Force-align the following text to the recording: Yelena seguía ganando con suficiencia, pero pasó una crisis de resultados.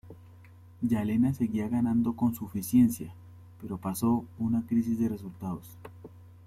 Yelena 0.81 1.31
seguía 1.31 1.69
ganando 1.69 2.13
con 2.15 2.33
suficiencia, 2.33 3.13
pero 3.61 3.77
pasó 3.77 4.25
una 4.39 4.65
crisis 4.65 4.97
de 4.97 5.09
resultados. 5.09 5.77